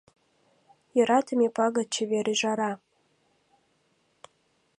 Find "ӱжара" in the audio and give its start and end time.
2.33-2.71